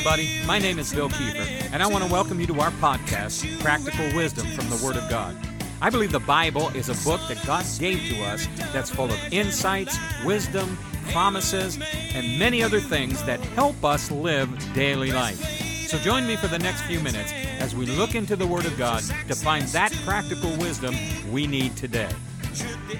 [0.00, 0.40] everybody.
[0.46, 4.06] My name is Bill Kiefer, and I want to welcome you to our podcast, Practical
[4.16, 5.36] Wisdom from the Word of God.
[5.82, 9.18] I believe the Bible is a book that God gave to us that's full of
[9.30, 10.78] insights, wisdom,
[11.10, 11.78] promises,
[12.14, 15.38] and many other things that help us live daily life.
[15.86, 18.78] So join me for the next few minutes as we look into the Word of
[18.78, 20.94] God to find that practical wisdom
[21.30, 22.08] we need today.
[22.54, 22.96] Should the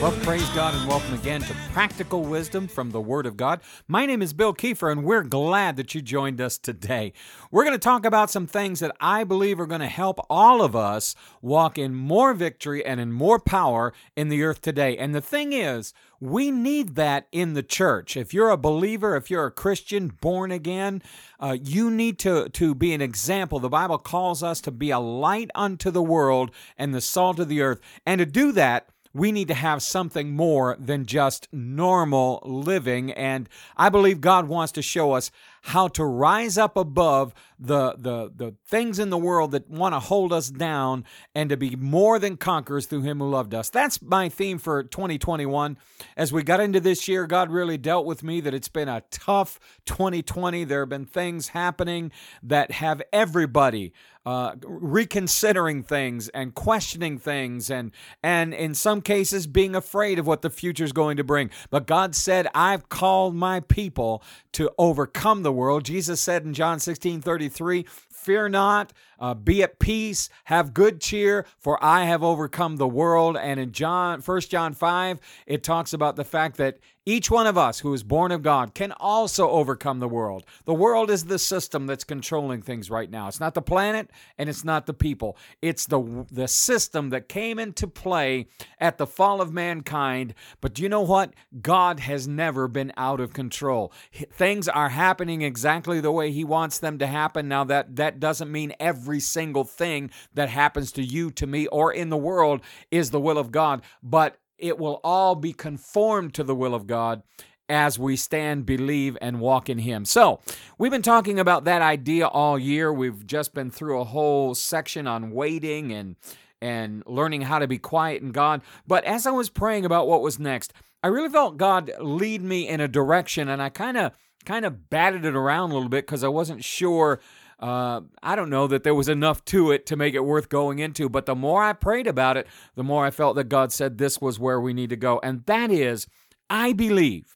[0.00, 3.60] well, praise God and welcome again to Practical Wisdom from the Word of God.
[3.86, 7.12] My name is Bill Kiefer, and we're glad that you joined us today.
[7.50, 10.62] We're going to talk about some things that I believe are going to help all
[10.62, 14.96] of us walk in more victory and in more power in the earth today.
[14.96, 18.16] And the thing is, we need that in the church.
[18.16, 21.02] If you're a believer, if you're a Christian born again,
[21.38, 23.60] uh, you need to, to be an example.
[23.60, 27.48] The Bible calls us to be a light unto the world and the salt of
[27.48, 27.80] the earth.
[28.06, 33.10] And to do that, we need to have something more than just normal living.
[33.12, 35.30] And I believe God wants to show us
[35.62, 39.98] how to rise up above the, the, the things in the world that want to
[39.98, 43.68] hold us down and to be more than conquerors through Him who loved us.
[43.68, 45.76] That's my theme for 2021.
[46.16, 49.02] As we got into this year, God really dealt with me that it's been a
[49.10, 50.64] tough 2020.
[50.64, 52.10] There have been things happening
[52.42, 53.92] that have everybody
[54.30, 57.90] uh, reconsidering things and questioning things and
[58.22, 61.50] and in some cases being afraid of what the future is going to bring.
[61.68, 64.22] But God said, "I've called my people
[64.52, 67.84] to overcome the world." Jesus said in John 16, 33,
[68.20, 73.38] Fear not, uh, be at peace, have good cheer, for I have overcome the world.
[73.38, 77.56] And in John, 1 John 5, it talks about the fact that each one of
[77.56, 80.44] us who is born of God can also overcome the world.
[80.66, 83.26] The world is the system that's controlling things right now.
[83.26, 85.36] It's not the planet and it's not the people.
[85.62, 90.34] It's the the system that came into play at the fall of mankind.
[90.60, 91.32] But do you know what?
[91.60, 93.92] God has never been out of control.
[94.30, 97.48] Things are happening exactly the way he wants them to happen.
[97.48, 101.68] Now that that that doesn't mean every single thing that happens to you, to me,
[101.68, 102.60] or in the world
[102.90, 106.88] is the will of God, but it will all be conformed to the will of
[106.88, 107.22] God
[107.68, 110.04] as we stand, believe, and walk in Him.
[110.04, 110.40] So,
[110.76, 112.92] we've been talking about that idea all year.
[112.92, 116.16] We've just been through a whole section on waiting and
[116.60, 118.60] and learning how to be quiet in God.
[118.88, 120.72] But as I was praying about what was next,
[121.02, 124.12] I really felt God lead me in a direction, and I kind of
[124.44, 127.20] kind of batted it around a little bit because I wasn't sure
[127.60, 130.78] uh, I don't know that there was enough to it to make it worth going
[130.78, 131.08] into.
[131.08, 134.20] But the more I prayed about it, the more I felt that God said this
[134.20, 135.20] was where we need to go.
[135.22, 136.06] And that is,
[136.48, 137.34] I believe,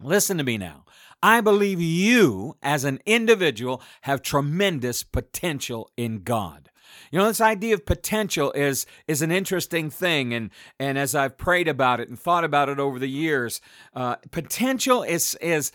[0.00, 0.84] listen to me now,
[1.22, 6.70] I believe you as an individual have tremendous potential in God.
[7.10, 11.36] You know, this idea of potential is is an interesting thing, and and as I've
[11.36, 13.60] prayed about it and thought about it over the years,
[13.94, 15.70] uh, potential is is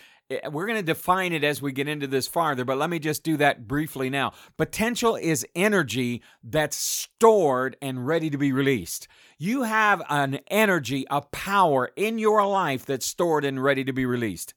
[0.51, 3.23] we're going to define it as we get into this farther, but let me just
[3.23, 4.33] do that briefly now.
[4.57, 9.07] Potential is energy that's stored and ready to be released.
[9.37, 14.05] You have an energy, a power in your life that's stored and ready to be
[14.05, 14.53] released.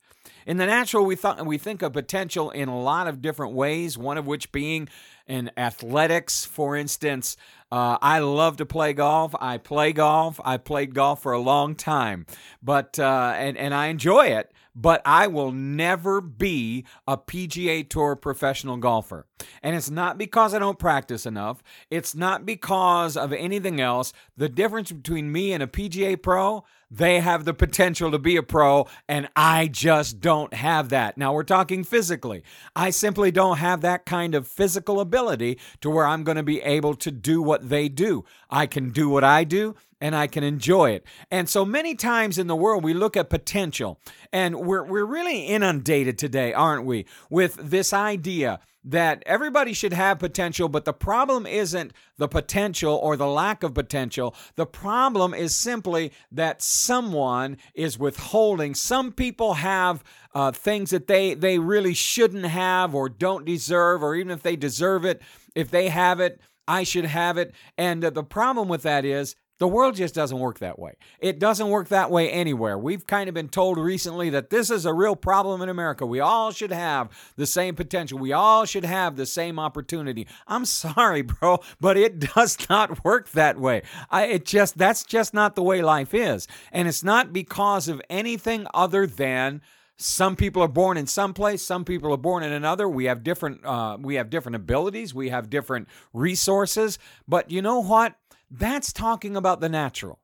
[0.46, 3.96] In the natural, we thought we think of potential in a lot of different ways.
[3.96, 4.88] One of which being
[5.26, 7.36] in athletics, for instance.
[7.70, 9.34] Uh, I love to play golf.
[9.40, 10.40] I play golf.
[10.44, 12.26] I played golf for a long time,
[12.62, 18.16] but uh, and and I enjoy it but I will never be a PGA Tour
[18.16, 19.26] professional golfer.
[19.62, 24.12] And it's not because I don't practice enough, it's not because of anything else.
[24.36, 28.42] The difference between me and a PGA pro, they have the potential to be a
[28.42, 31.16] pro, and I just don't have that.
[31.16, 32.42] Now, we're talking physically.
[32.76, 36.60] I simply don't have that kind of physical ability to where I'm going to be
[36.60, 38.26] able to do what they do.
[38.50, 41.06] I can do what I do, and I can enjoy it.
[41.30, 43.98] And so many times in the world, we look at potential,
[44.30, 50.18] and we're, we're really inundated today, aren't we, with this idea that everybody should have
[50.18, 54.34] potential, but the problem isn't the potential or the lack of potential.
[54.56, 58.74] The problem is simply that someone is withholding.
[58.74, 60.02] Some people have
[60.34, 64.56] uh, things that they, they really shouldn't have or don't deserve, or even if they
[64.56, 65.22] deserve it,
[65.54, 67.54] if they have it, I should have it.
[67.76, 70.94] And uh, the problem with that is the world just doesn't work that way.
[71.20, 72.76] It doesn't work that way anywhere.
[72.76, 76.04] We've kind of been told recently that this is a real problem in America.
[76.04, 78.18] We all should have the same potential.
[78.18, 80.26] We all should have the same opportunity.
[80.48, 83.82] I'm sorry, bro, but it does not work that way.
[84.10, 86.48] I it just that's just not the way life is.
[86.72, 89.60] And it's not because of anything other than
[89.96, 93.22] some people are born in some place some people are born in another we have
[93.22, 96.98] different uh, we have different abilities we have different resources
[97.28, 98.16] but you know what
[98.52, 100.20] that's talking about the natural.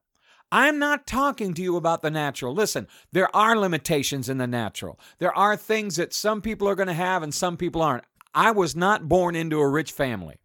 [0.52, 2.54] I'm not talking to you about the natural.
[2.54, 4.98] Listen, there are limitations in the natural.
[5.18, 8.04] There are things that some people are going to have and some people aren't.
[8.34, 10.36] I was not born into a rich family.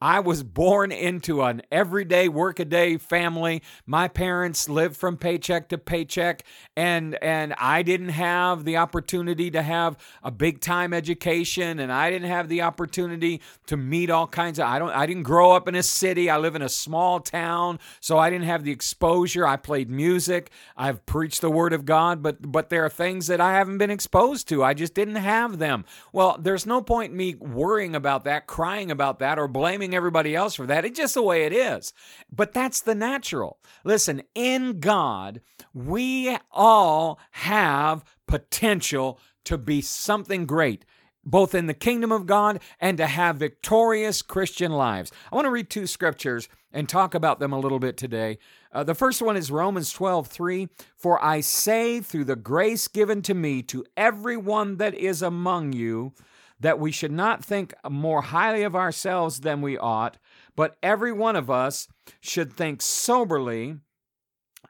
[0.00, 3.62] I was born into an everyday workaday family.
[3.84, 6.44] My parents lived from paycheck to paycheck
[6.76, 12.10] and and I didn't have the opportunity to have a big time education and I
[12.10, 15.66] didn't have the opportunity to meet all kinds of I don't I didn't grow up
[15.66, 16.30] in a city.
[16.30, 19.44] I live in a small town, so I didn't have the exposure.
[19.46, 20.52] I played music.
[20.76, 23.90] I've preached the word of God, but but there are things that I haven't been
[23.90, 24.62] exposed to.
[24.62, 25.84] I just didn't have them.
[26.12, 29.96] Well, there's no point in me worrying about that, crying about that or blaming blaming
[29.96, 30.84] everybody else for that.
[30.84, 31.92] It's just the way it is.
[32.30, 33.58] But that's the natural.
[33.84, 35.40] Listen, in God,
[35.72, 40.84] we all have potential to be something great
[41.24, 45.12] both in the kingdom of God and to have victorious Christian lives.
[45.30, 48.38] I want to read two scriptures and talk about them a little bit today.
[48.72, 50.68] Uh, the first one is Romans 12, 3.
[50.96, 56.14] For I say, through the grace given to me, to everyone that is among you,
[56.60, 60.18] that we should not think more highly of ourselves than we ought,
[60.56, 61.88] but every one of us
[62.20, 63.76] should think soberly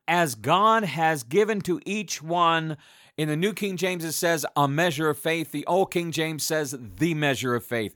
[0.07, 2.77] as God has given to each one.
[3.17, 5.51] In the New King James, it says a measure of faith.
[5.51, 7.95] The Old King James says the measure of faith.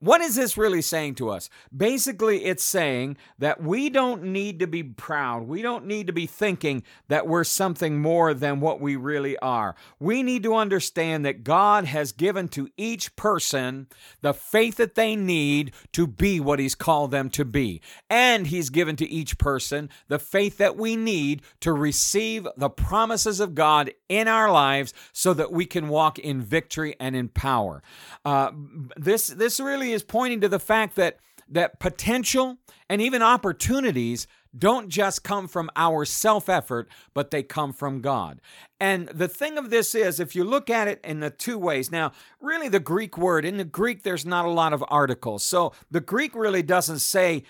[0.00, 1.48] What is this really saying to us?
[1.74, 5.48] Basically, it's saying that we don't need to be proud.
[5.48, 9.74] We don't need to be thinking that we're something more than what we really are.
[9.98, 13.86] We need to understand that God has given to each person
[14.20, 17.80] the faith that they need to be what He's called them to be.
[18.10, 23.40] And He's given to each person the faith that we need to receive the promises
[23.40, 27.82] of God in our lives so that we can walk in victory and in power.
[28.24, 28.50] Uh,
[28.96, 31.18] this, this really is pointing to the fact that
[31.48, 32.58] that potential
[32.88, 34.26] and even opportunities
[34.56, 38.40] don't just come from our self effort, but they come from God.
[38.78, 41.90] And the thing of this is, if you look at it in the two ways,
[41.90, 45.44] now, really, the Greek word, in the Greek, there's not a lot of articles.
[45.44, 47.42] So the Greek really doesn't say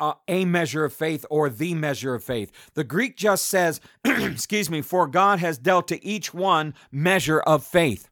[0.00, 2.52] uh, a measure of faith or the measure of faith.
[2.74, 7.64] The Greek just says, excuse me, for God has dealt to each one measure of
[7.64, 8.10] faith.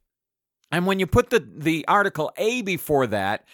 [0.71, 3.45] And when you put the, the article a before that,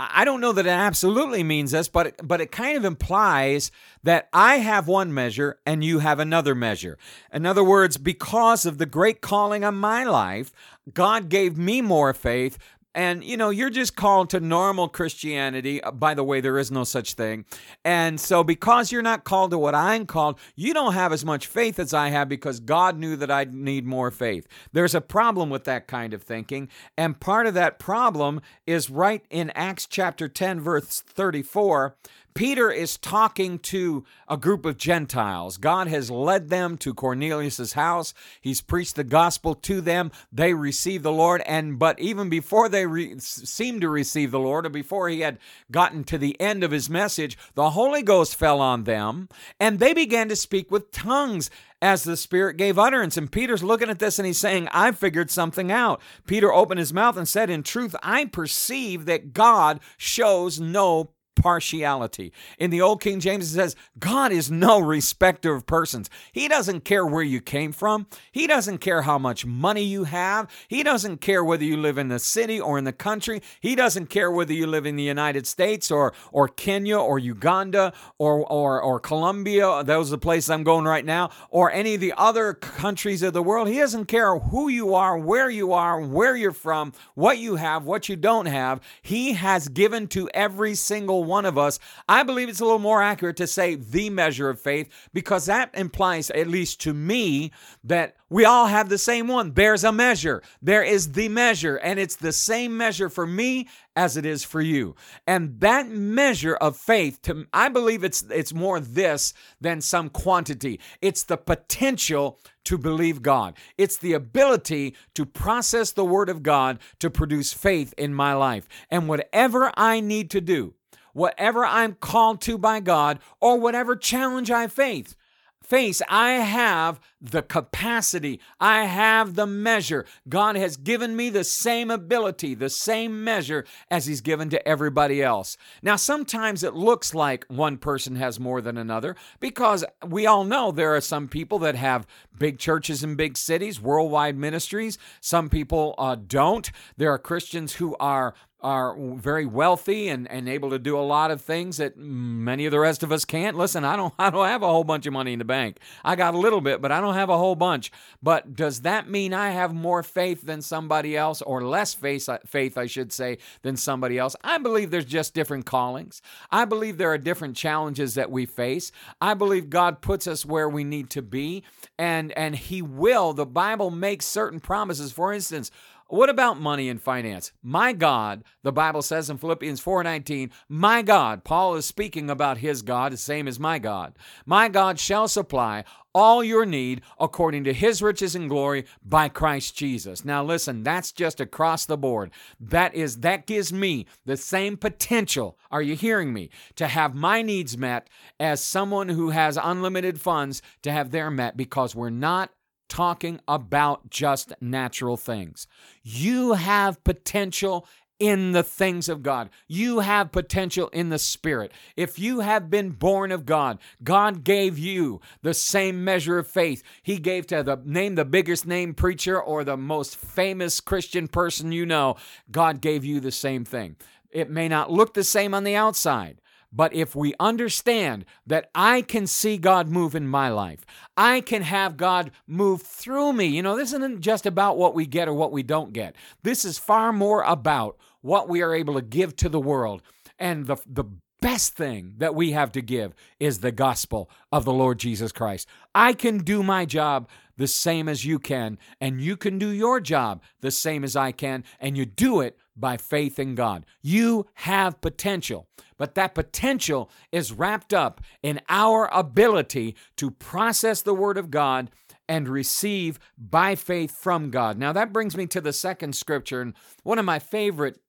[0.00, 3.70] I don't know that it absolutely means this, but it, but it kind of implies
[4.02, 6.98] that I have one measure and you have another measure.
[7.32, 10.52] In other words, because of the great calling on my life,
[10.92, 12.58] God gave me more faith,
[12.94, 15.82] and, you know, you're just called to normal Christianity.
[15.82, 17.44] Uh, by the way, there is no such thing.
[17.84, 21.46] And so, because you're not called to what I'm called, you don't have as much
[21.46, 24.46] faith as I have because God knew that I'd need more faith.
[24.72, 26.68] There's a problem with that kind of thinking.
[26.96, 31.96] And part of that problem is right in Acts chapter 10, verse 34.
[32.34, 35.56] Peter is talking to a group of Gentiles.
[35.56, 38.12] God has led them to Cornelius's house.
[38.40, 40.10] He's preached the gospel to them.
[40.32, 44.66] They receive the Lord and but even before they re- seemed to receive the Lord
[44.66, 45.38] or before he had
[45.70, 49.28] gotten to the end of his message, the Holy Ghost fell on them
[49.60, 53.16] and they began to speak with tongues as the Spirit gave utterance.
[53.16, 56.00] And Peter's looking at this and he's saying, I figured something out.
[56.26, 61.10] Peter opened his mouth and said, In truth, I perceive that God shows no
[61.44, 62.32] partiality.
[62.58, 66.08] In the Old King James, it says, God is no respecter of persons.
[66.32, 68.06] He doesn't care where you came from.
[68.32, 70.50] He doesn't care how much money you have.
[70.68, 73.42] He doesn't care whether you live in the city or in the country.
[73.60, 77.92] He doesn't care whether you live in the United States or, or Kenya or Uganda
[78.16, 79.84] or, or, or Colombia.
[79.84, 81.28] Those are the places I'm going right now.
[81.50, 83.68] Or any of the other countries of the world.
[83.68, 87.84] He doesn't care who you are, where you are, where you're from, what you have,
[87.84, 88.80] what you don't have.
[89.02, 91.80] He has given to every single one of us.
[92.08, 95.70] I believe it's a little more accurate to say the measure of faith because that
[95.74, 97.50] implies, at least to me,
[97.82, 99.52] that we all have the same one.
[99.54, 100.42] There's a measure.
[100.62, 104.60] There is the measure, and it's the same measure for me as it is for
[104.60, 104.94] you.
[105.26, 110.80] And that measure of faith, to I believe it's it's more this than some quantity.
[111.00, 113.54] It's the potential to believe God.
[113.76, 118.68] It's the ability to process the word of God to produce faith in my life.
[118.90, 120.74] And whatever I need to do,
[121.14, 125.16] whatever I'm called to by God, or whatever challenge I face,
[125.62, 130.04] face, I have the capacity, I have the measure.
[130.28, 135.22] God has given me the same ability, the same measure as He's given to everybody
[135.22, 135.56] else.
[135.82, 140.70] Now, sometimes it looks like one person has more than another because we all know
[140.70, 142.06] there are some people that have
[142.38, 144.98] big churches in big cities, worldwide ministries.
[145.20, 146.70] Some people uh, don't.
[146.96, 151.30] There are Christians who are are very wealthy and, and able to do a lot
[151.30, 153.58] of things that many of the rest of us can't.
[153.58, 155.78] Listen, I don't I don't have a whole bunch of money in the bank.
[156.02, 157.90] I got a little bit, but I don't have a whole bunch.
[158.22, 162.38] But does that mean I have more faith than somebody else or less faith uh,
[162.46, 164.36] faith I should say than somebody else?
[164.42, 166.22] I believe there's just different callings.
[166.50, 168.92] I believe there are different challenges that we face.
[169.20, 171.62] I believe God puts us where we need to be
[171.98, 173.32] and and he will.
[173.32, 175.12] The Bible makes certain promises.
[175.12, 175.70] For instance,
[176.08, 177.52] what about money and finance?
[177.62, 182.82] My God, the Bible says in Philippians 4:19, my God, Paul is speaking about his
[182.82, 184.14] God, the same as my God.
[184.44, 185.84] My God shall supply
[186.14, 190.24] all your need according to his riches and glory by Christ Jesus.
[190.24, 192.30] Now listen, that's just across the board.
[192.60, 195.58] That is that gives me the same potential.
[195.70, 196.50] Are you hearing me?
[196.76, 198.08] To have my needs met
[198.38, 202.50] as someone who has unlimited funds to have their met because we're not
[202.94, 205.66] talking about just natural things.
[206.04, 207.88] You have potential
[208.20, 209.50] in the things of God.
[209.66, 211.72] You have potential in the Spirit.
[211.96, 216.84] If you have been born of God, God gave you the same measure of faith
[217.02, 221.72] He gave to the name the biggest name preacher or the most famous Christian person
[221.72, 222.14] you know.
[222.48, 223.96] God gave you the same thing.
[224.30, 226.40] It may not look the same on the outside,
[226.74, 230.84] but if we understand that I can see God move in my life,
[231.16, 233.46] I can have God move through me.
[233.46, 236.16] You know, this isn't just about what we get or what we don't get.
[236.42, 240.02] This is far more about what we are able to give to the world.
[240.38, 241.04] And the, the
[241.44, 245.68] best thing that we have to give is the gospel of the Lord Jesus Christ.
[245.94, 250.00] I can do my job the same as you can, and you can do your
[250.00, 253.84] job the same as I can, and you do it by faith in God.
[254.00, 261.12] You have potential, but that potential is wrapped up in our ability to process the
[261.12, 261.90] Word of God
[262.26, 264.78] and receive by faith from God.
[264.78, 266.72] Now, that brings me to the second scripture, and
[267.02, 268.00] one of my favorite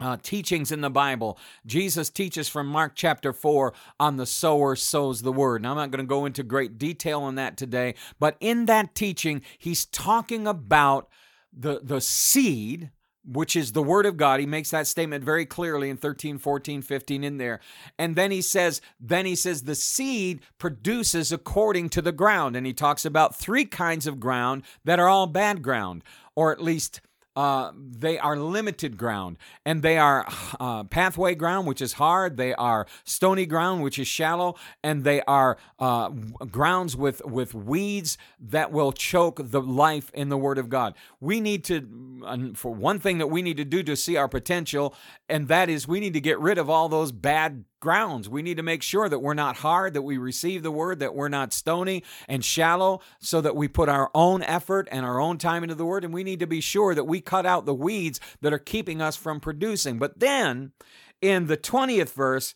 [0.00, 1.38] uh, teachings in the Bible.
[1.66, 5.62] Jesus teaches from Mark chapter 4 on the sower sows the word.
[5.62, 8.94] Now, I'm not going to go into great detail on that today, but in that
[8.94, 11.08] teaching, he's talking about
[11.52, 12.90] the, the seed
[13.24, 14.40] which is the word of God.
[14.40, 17.60] He makes that statement very clearly in 13, 14, 15 in there.
[17.98, 22.56] And then he says, then he says the seed produces according to the ground.
[22.56, 26.02] And he talks about three kinds of ground that are all bad ground,
[26.34, 27.00] or at least
[27.36, 30.26] uh, they are limited ground and they are
[30.58, 32.36] uh, pathway ground, which is hard.
[32.36, 38.18] They are stony ground, which is shallow, and they are uh, grounds with with weeds
[38.40, 40.94] that will choke the life in the Word of God.
[41.20, 44.94] We need to, for one thing, that we need to do to see our potential,
[45.28, 48.28] and that is we need to get rid of all those bad grounds.
[48.28, 51.14] We need to make sure that we're not hard, that we receive the word, that
[51.14, 55.38] we're not stony and shallow, so that we put our own effort and our own
[55.38, 56.04] time into the word.
[56.04, 59.00] And we need to be sure that we cut out the weeds that are keeping
[59.02, 59.98] us from producing.
[59.98, 60.72] But then
[61.20, 62.54] in the 20th verse,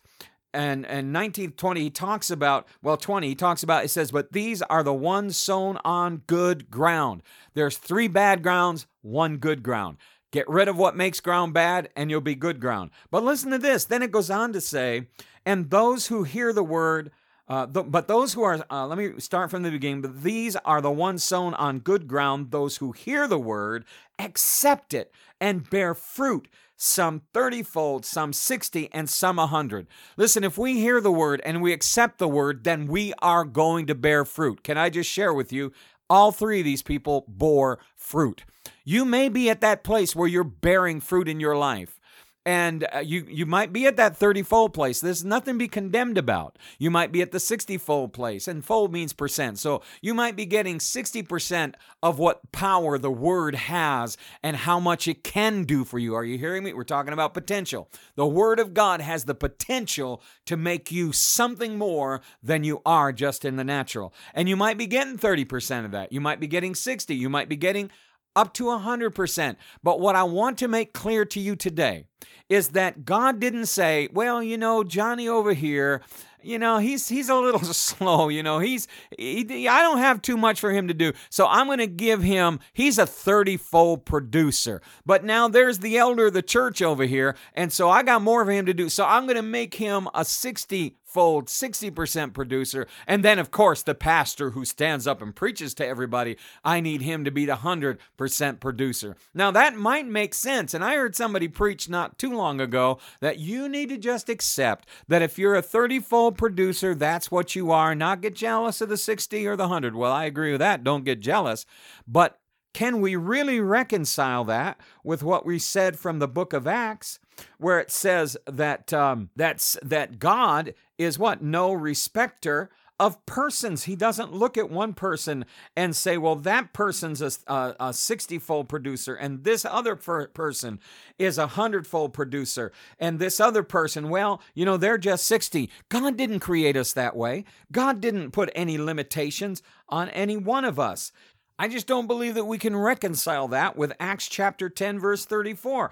[0.55, 4.33] and and 19th 20 he talks about well 20 he talks about it says but
[4.33, 7.23] these are the ones sown on good ground
[7.55, 9.97] there's three bad grounds one good ground
[10.35, 12.91] Get rid of what makes ground bad, and you'll be good ground.
[13.09, 13.85] But listen to this.
[13.85, 15.07] Then it goes on to say,
[15.47, 17.13] and those who hear the word,
[17.47, 20.81] uh, but those who are, uh, let me start from the beginning, but these are
[20.81, 23.85] the ones sown on good ground, those who hear the word,
[24.19, 29.87] accept it, and bear fruit, some 30 fold, some 60, and some 100.
[30.17, 33.87] Listen, if we hear the word and we accept the word, then we are going
[33.87, 34.65] to bear fruit.
[34.65, 35.73] Can I just share with you?
[36.11, 38.45] All three of these people bore fruit.
[38.85, 41.99] You may be at that place where you're bearing fruit in your life.
[42.47, 45.01] And uh, you you might be at that 30 fold place.
[45.01, 46.59] There's nothing to be condemned about.
[46.79, 49.59] You might be at the 60 fold place, and fold means percent.
[49.59, 55.09] So you might be getting 60% of what power the word has and how much
[55.09, 56.15] it can do for you.
[56.15, 56.75] Are you hearing me?
[56.75, 57.89] We're talking about potential.
[58.15, 63.11] The word of God has the potential to make you something more than you are
[63.11, 64.13] just in the natural.
[64.35, 66.13] And you might be getting 30% of that.
[66.13, 67.15] You might be getting 60.
[67.15, 67.91] You might be getting
[68.37, 69.57] up to 100%.
[69.83, 72.07] But what I want to make clear to you today
[72.49, 76.03] is that God didn't say, well, you know, Johnny over here,
[76.45, 78.59] you know, he's he's a little slow, you know.
[78.59, 78.87] He's
[79.19, 81.13] he, I don't have too much for him to do.
[81.31, 84.83] So I'm going to give him he's a 30-fold producer.
[85.07, 88.45] But now there's the elder of the church over here, and so I got more
[88.45, 88.89] for him to do.
[88.89, 92.89] So I'm going to make him a 60 fold, 60% producer.
[93.07, 97.03] And then, of course, the pastor who stands up and preaches to everybody, I need
[97.03, 99.17] him to be the 100% producer.
[99.33, 100.75] Now, that might make sense.
[100.75, 104.89] And I heard somebody preach not too long ago that you need to just accept
[105.07, 107.95] that if you're a 30 fold producer, that's what you are.
[107.95, 109.95] Not get jealous of the 60 or the 100.
[109.95, 110.83] Well, I agree with that.
[110.83, 111.65] Don't get jealous.
[112.09, 112.41] But
[112.75, 117.19] can we really reconcile that with what we said from the book of Acts,
[117.59, 123.85] where it says that um, that's that God is what no respecter of persons.
[123.85, 125.45] He doesn't look at one person
[125.77, 130.29] and say, well, that person's a, a, a 60 fold producer, and this other per-
[130.29, 130.79] person
[131.19, 135.71] is a 100 fold producer, and this other person, well, you know, they're just 60.
[135.89, 137.45] God didn't create us that way.
[137.73, 141.11] God didn't put any limitations on any one of us.
[141.59, 145.91] I just don't believe that we can reconcile that with Acts chapter 10, verse 34.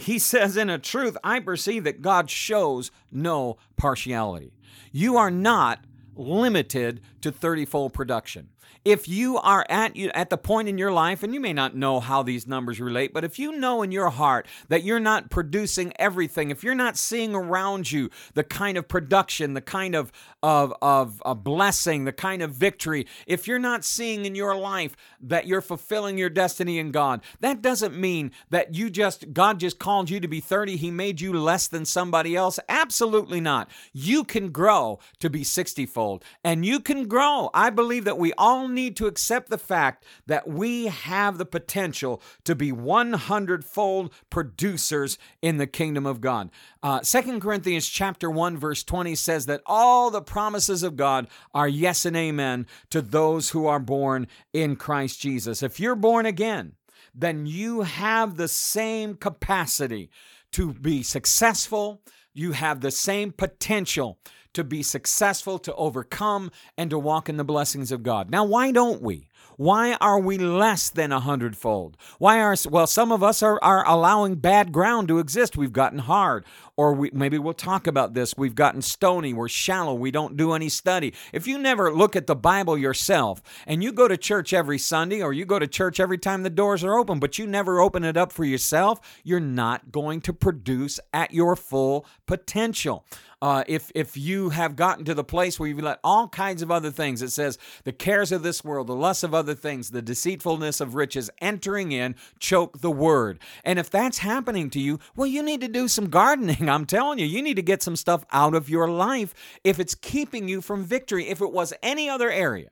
[0.00, 4.52] He says, In a truth, I perceive that God shows no partiality.
[4.92, 5.84] You are not
[6.16, 8.48] limited to 30 fold production.
[8.84, 12.00] If you are at at the point in your life and you may not know
[12.00, 15.92] how these numbers relate, but if you know in your heart that you're not producing
[15.98, 20.10] everything, if you're not seeing around you the kind of production, the kind of
[20.42, 24.96] of of a blessing, the kind of victory, if you're not seeing in your life
[25.20, 29.78] that you're fulfilling your destiny in God, that doesn't mean that you just God just
[29.78, 32.58] called you to be 30, he made you less than somebody else.
[32.68, 33.68] Absolutely not.
[33.92, 37.50] You can grow to be 60 fold and you can grow.
[37.52, 42.22] I believe that we all need to accept the fact that we have the potential
[42.44, 46.50] to be 100 fold producers in the kingdom of God.
[46.82, 51.68] Uh, 2 Corinthians chapter 1 verse 20 says that all the promises of God are
[51.68, 55.62] yes and amen to those who are born in Christ Jesus.
[55.62, 56.72] If you're born again,
[57.14, 60.10] then you have the same capacity
[60.52, 62.02] to be successful.
[62.32, 64.18] You have the same potential
[64.52, 68.30] to be successful, to overcome, and to walk in the blessings of God.
[68.30, 69.28] Now, why don't we?
[69.56, 71.96] Why are we less than a hundredfold?
[72.18, 75.54] Why are, well, some of us are, are allowing bad ground to exist.
[75.54, 76.46] We've gotten hard,
[76.78, 78.34] or we, maybe we'll talk about this.
[78.38, 81.12] We've gotten stony, we're shallow, we don't do any study.
[81.32, 85.20] If you never look at the Bible yourself and you go to church every Sunday
[85.20, 88.02] or you go to church every time the doors are open, but you never open
[88.02, 93.04] it up for yourself, you're not going to produce at your full potential.
[93.42, 96.70] Uh, if if you have gotten to the place where you've let all kinds of
[96.70, 100.00] other things, it says the cares of this world, the lusts of other things, the
[100.00, 103.40] deceitfulness of riches entering in, choke the word.
[103.64, 106.68] And if that's happening to you, well, you need to do some gardening.
[106.70, 109.96] I'm telling you, you need to get some stuff out of your life if it's
[109.96, 111.26] keeping you from victory.
[111.26, 112.68] If it was any other area,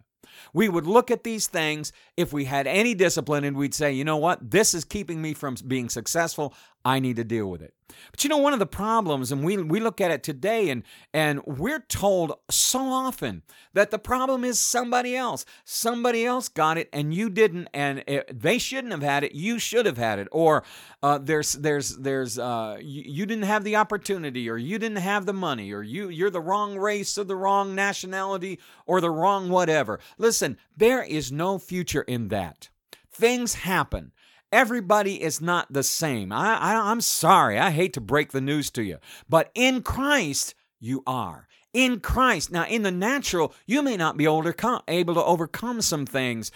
[0.52, 4.04] we would look at these things if we had any discipline and we'd say, you
[4.04, 6.54] know what, this is keeping me from being successful.
[6.84, 7.74] I need to deal with it.
[8.10, 10.82] But you know, one of the problems, and we, we look at it today, and,
[11.12, 15.44] and we're told so often that the problem is somebody else.
[15.64, 19.32] Somebody else got it, and you didn't, and it, they shouldn't have had it.
[19.32, 20.64] You should have had it, or
[21.02, 25.26] uh, there's there's there's uh, you, you didn't have the opportunity, or you didn't have
[25.26, 29.48] the money, or you you're the wrong race, or the wrong nationality, or the wrong
[29.48, 29.98] whatever.
[30.18, 32.68] Listen, there is no future in that.
[33.10, 34.12] Things happen.
[34.50, 36.32] Everybody is not the same.
[36.32, 37.58] I, I, I'm sorry.
[37.58, 38.98] I hate to break the news to you.
[39.28, 42.50] But in Christ, you are in Christ.
[42.50, 46.50] Now, in the natural, you may not be able to, able to overcome some things,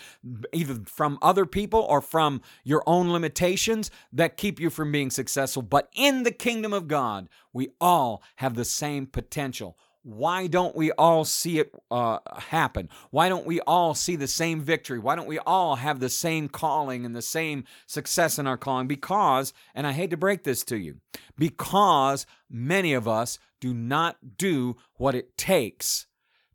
[0.52, 5.62] either from other people or from your own limitations that keep you from being successful.
[5.62, 9.76] But in the kingdom of God, we all have the same potential.
[10.04, 12.88] Why don't we all see it uh, happen?
[13.10, 14.98] Why don't we all see the same victory?
[14.98, 18.88] Why don't we all have the same calling and the same success in our calling?
[18.88, 20.96] Because, and I hate to break this to you,
[21.38, 26.06] because many of us do not do what it takes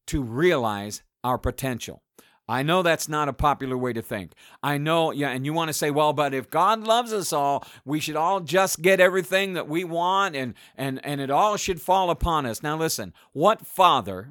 [0.07, 2.03] to realize our potential.
[2.47, 4.31] I know that's not a popular way to think.
[4.63, 7.65] I know, yeah, and you want to say, well, but if God loves us all,
[7.83, 11.81] we should all just get everything that we want and and and it all should
[11.81, 12.63] fall upon us.
[12.63, 14.29] Now listen, what father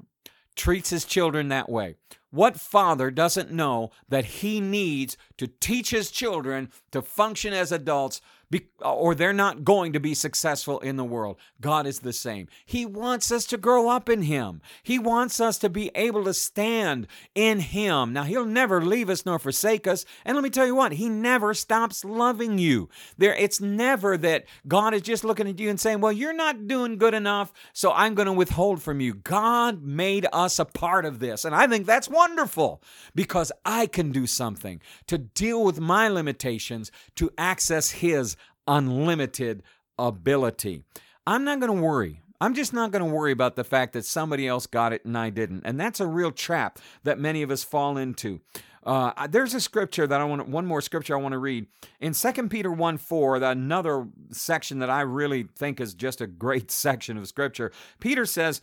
[0.55, 1.96] treats his children that way?
[2.31, 8.20] What father doesn't know that he needs to teach his children to function as adults
[8.50, 11.37] be, or they're not going to be successful in the world.
[11.61, 12.46] God is the same.
[12.64, 14.61] He wants us to grow up in Him.
[14.85, 18.12] He wants us to be able to stand in Him.
[18.12, 20.04] Now, He'll never leave us nor forsake us.
[20.24, 22.88] And let me tell you what, He never stops loving you.
[23.18, 26.68] There, it's never that God is just looking at you and saying, Well, you're not
[26.68, 29.14] doing good enough, so I'm going to withhold from you.
[29.14, 31.44] God made us a part of this.
[31.44, 32.80] And I think that's wonderful
[33.14, 38.36] because I can do something to deal with my limitations to access His
[38.66, 39.62] unlimited
[39.98, 40.83] ability.
[41.26, 44.05] I'm not going to worry I'm just not going to worry about the fact that
[44.05, 45.62] somebody else got it and I didn't.
[45.64, 48.40] And that's a real trap that many of us fall into.
[48.85, 51.66] Uh, there's a scripture that I want, one more scripture I want to read
[52.00, 56.70] in 2 Peter 1 4, another section that I really think is just a great
[56.70, 57.72] section of scripture.
[57.98, 58.61] Peter says,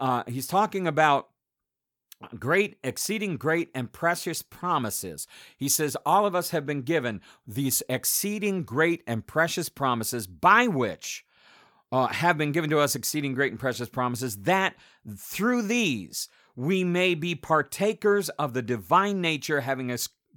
[0.00, 1.28] uh, he's talking about
[2.38, 5.26] great, exceeding great and precious promises.
[5.56, 10.66] He says, All of us have been given these exceeding great and precious promises by
[10.66, 11.24] which
[11.92, 14.74] uh, have been given to us exceeding great and precious promises, that
[15.16, 19.90] through these we may be partakers of the divine nature, having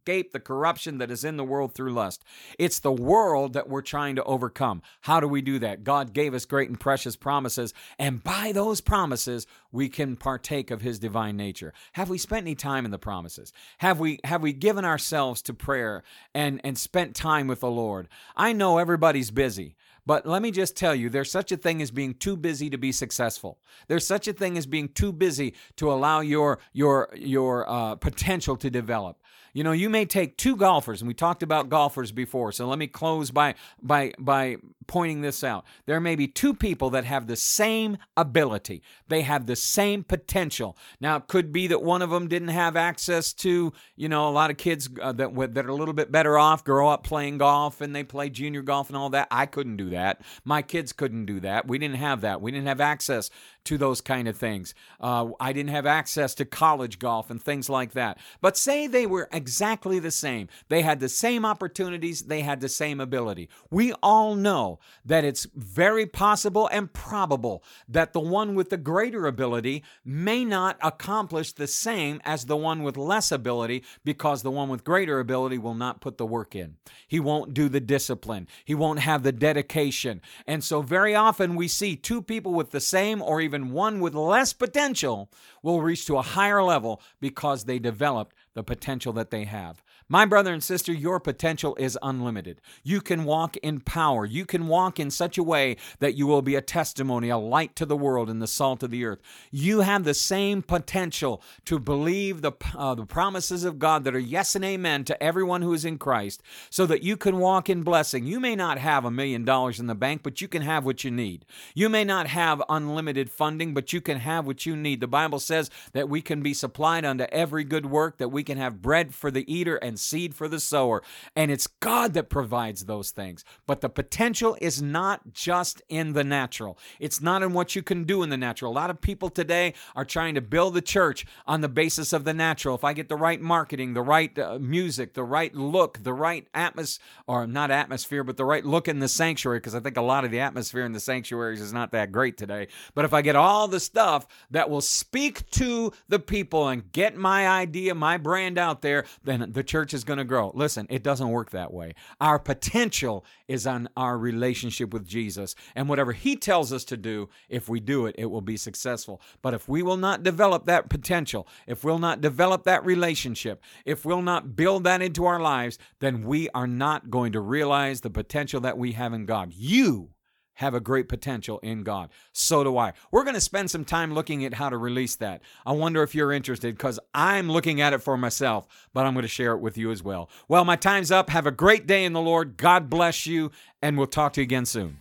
[0.07, 2.23] escaped the corruption that is in the world through lust.
[2.57, 4.81] It's the world that we're trying to overcome.
[5.01, 5.83] How do we do that?
[5.83, 10.81] God gave us great and precious promises, and by those promises, we can partake of
[10.81, 11.73] his divine nature.
[11.93, 13.51] Have we spent any time in the promises?
[13.79, 18.07] Have we have we given ourselves to prayer and and spent time with the Lord?
[18.33, 19.75] I know everybody's busy.
[20.07, 22.77] But let me just tell you, there's such a thing as being too busy to
[22.77, 23.59] be successful.
[23.89, 28.55] There's such a thing as being too busy to allow your your your uh, potential
[28.55, 29.21] to develop.
[29.53, 32.51] You know, you may take two golfers, and we talked about golfers before.
[32.51, 35.65] So let me close by by by pointing this out.
[35.87, 38.83] There may be two people that have the same ability.
[39.07, 40.77] They have the same potential.
[41.01, 44.31] Now, it could be that one of them didn't have access to, you know, a
[44.31, 47.39] lot of kids uh, that that are a little bit better off grow up playing
[47.39, 49.27] golf and they play junior golf and all that.
[49.31, 49.96] I couldn't do that.
[50.43, 51.67] My kids couldn't do that.
[51.67, 52.41] We didn't have that.
[52.41, 53.29] We didn't have access
[53.67, 54.73] to those kind of things.
[54.99, 58.17] Uh, I didn't have access to college golf and things like that.
[58.39, 60.47] But say they were exactly the same.
[60.69, 63.49] They had the same opportunities, they had the same ability.
[63.69, 69.27] We all know that it's very possible and probable that the one with the greater
[69.27, 74.69] ability may not accomplish the same as the one with less ability because the one
[74.69, 76.77] with greater ability will not put the work in.
[77.05, 80.21] He won't do the discipline, he won't have the dedication.
[80.45, 83.99] And so, very often, we see two people with the same or even even one
[83.99, 85.29] with less potential
[85.63, 89.81] will reach to a higher level because they developed the potential that they have.
[90.09, 92.61] My brother and sister, your potential is unlimited.
[92.81, 94.25] You can walk in power.
[94.25, 97.75] You can walk in such a way that you will be a testimony, a light
[97.75, 99.19] to the world, and the salt of the earth.
[99.51, 104.19] You have the same potential to believe the, uh, the promises of God that are
[104.19, 107.83] yes and amen to everyone who is in Christ so that you can walk in
[107.83, 108.25] blessing.
[108.25, 111.03] You may not have a million dollars in the bank, but you can have what
[111.03, 111.45] you need.
[111.75, 115.01] You may not have unlimited funding, but you can have what you need.
[115.01, 118.57] The Bible says that we can be supplied unto every good work, that we can
[118.57, 121.01] have bread for the eater and seed for the sower.
[121.35, 123.43] And it's God that provides those things.
[123.65, 128.03] But the potential is not just in the natural, it's not in what you can
[128.03, 128.71] do in the natural.
[128.71, 132.25] A lot of people today are trying to build the church on the basis of
[132.25, 132.75] the natural.
[132.75, 136.47] If I get the right marketing, the right uh, music, the right look, the right
[136.53, 140.01] atmosphere, or not atmosphere, but the right look in the sanctuary, because I think a
[140.01, 142.67] lot of the atmosphere in the sanctuaries is not that great today.
[142.93, 147.17] But if I get all the stuff that will speak to the people and get
[147.17, 150.51] my idea, my brand out there, then the church church is going to grow.
[150.53, 151.93] Listen, it doesn't work that way.
[152.19, 155.55] Our potential is on our relationship with Jesus.
[155.75, 159.21] And whatever He tells us to do, if we do it, it will be successful.
[159.41, 164.03] But if we will not develop that potential, if we'll not develop that relationship, if
[164.03, 168.09] we'll not build that into our lives, then we are not going to realize the
[168.09, 169.53] potential that we have in God.
[169.53, 170.09] You
[170.57, 172.09] have a great potential in God.
[172.31, 172.93] So do I.
[173.11, 175.41] We're going to spend some time looking at how to release that.
[175.65, 179.23] I wonder if you're interested because I'm looking at it for myself, but I'm going
[179.23, 180.29] to share it with you as well.
[180.47, 181.29] Well, my time's up.
[181.29, 182.57] Have a great day in the Lord.
[182.57, 184.97] God bless you, and we'll talk to you again soon.